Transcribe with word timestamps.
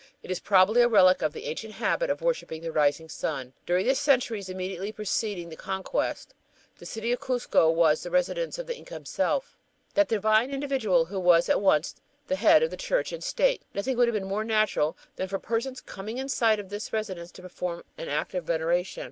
It 0.23 0.31
is 0.31 0.39
probably 0.39 0.81
a 0.81 0.87
relic 0.87 1.21
of 1.21 1.31
the 1.31 1.45
ancient 1.45 1.73
habit 1.75 2.09
of 2.09 2.23
worshiping 2.23 2.63
the 2.63 2.71
rising 2.71 3.07
sun. 3.07 3.53
During 3.67 3.85
the 3.85 3.93
centuries 3.93 4.49
immediately 4.49 4.91
preceding 4.91 5.49
the 5.49 5.55
conquest, 5.55 6.33
the 6.79 6.87
city 6.87 7.11
of 7.11 7.19
Cuzco 7.19 7.69
was 7.69 8.01
the 8.01 8.09
residence 8.09 8.57
of 8.57 8.65
the 8.65 8.75
Inca 8.75 8.95
himself, 8.95 9.55
that 9.93 10.07
divine 10.07 10.49
individual 10.49 11.05
who 11.05 11.19
was 11.19 11.49
at 11.49 11.61
once 11.61 11.93
the 12.29 12.35
head 12.35 12.63
of 12.63 12.75
Church 12.79 13.11
and 13.11 13.23
State. 13.23 13.61
Nothing 13.75 13.95
would 13.95 14.07
have 14.07 14.13
been 14.15 14.23
more 14.25 14.43
natural 14.43 14.97
than 15.17 15.27
for 15.27 15.37
persons 15.37 15.81
coming 15.81 16.17
in 16.17 16.29
sight 16.29 16.59
of 16.59 16.71
his 16.71 16.91
residence 16.91 17.31
to 17.33 17.43
perform 17.43 17.83
an 17.95 18.09
act 18.09 18.33
of 18.33 18.45
veneration. 18.45 18.99